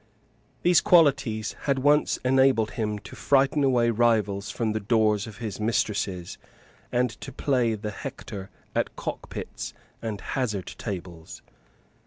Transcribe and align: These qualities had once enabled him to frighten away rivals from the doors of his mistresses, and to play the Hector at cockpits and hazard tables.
These 0.63 0.81
qualities 0.81 1.55
had 1.65 1.77
once 1.77 2.17
enabled 2.25 2.71
him 2.71 2.97
to 2.97 3.15
frighten 3.15 3.63
away 3.63 3.91
rivals 3.91 4.49
from 4.49 4.71
the 4.71 4.79
doors 4.79 5.27
of 5.27 5.37
his 5.37 5.59
mistresses, 5.59 6.39
and 6.91 7.11
to 7.21 7.31
play 7.31 7.75
the 7.75 7.91
Hector 7.91 8.49
at 8.73 8.95
cockpits 8.95 9.75
and 10.01 10.19
hazard 10.19 10.73
tables. 10.79 11.43